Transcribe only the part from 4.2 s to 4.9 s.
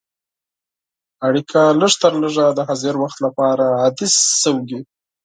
شوې.